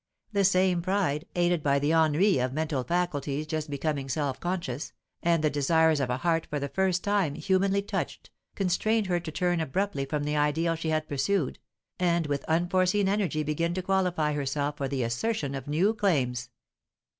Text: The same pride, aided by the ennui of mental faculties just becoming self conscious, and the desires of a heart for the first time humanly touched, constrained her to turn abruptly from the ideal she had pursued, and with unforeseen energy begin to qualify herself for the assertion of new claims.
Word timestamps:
The 0.33 0.43
same 0.43 0.81
pride, 0.81 1.25
aided 1.35 1.61
by 1.61 1.77
the 1.77 1.91
ennui 1.91 2.39
of 2.39 2.53
mental 2.53 2.83
faculties 2.83 3.45
just 3.45 3.69
becoming 3.69 4.09
self 4.09 4.39
conscious, 4.39 4.93
and 5.21 5.43
the 5.43 5.49
desires 5.51 5.99
of 5.99 6.09
a 6.09 6.17
heart 6.17 6.47
for 6.49 6.59
the 6.59 6.69
first 6.69 7.03
time 7.03 7.35
humanly 7.35 7.83
touched, 7.83 8.31
constrained 8.55 9.05
her 9.05 9.19
to 9.19 9.31
turn 9.31 9.59
abruptly 9.61 10.05
from 10.05 10.23
the 10.23 10.35
ideal 10.35 10.73
she 10.73 10.89
had 10.89 11.07
pursued, 11.07 11.59
and 11.99 12.25
with 12.25 12.43
unforeseen 12.45 13.07
energy 13.07 13.43
begin 13.43 13.75
to 13.75 13.83
qualify 13.83 14.33
herself 14.33 14.77
for 14.77 14.87
the 14.87 15.03
assertion 15.03 15.53
of 15.53 15.67
new 15.67 15.93
claims. 15.93 16.49